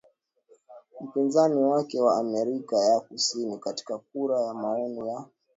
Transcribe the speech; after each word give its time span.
Mpinzani 1.01 1.63
wake 1.63 1.99
wa 2.01 2.17
Amerika 2.17 2.77
ya 2.77 2.99
Kusini 2.99 3.57
katika 3.57 3.97
kura 3.97 4.41
ya 4.41 4.53
maoni 4.53 5.07
ya 5.09 5.25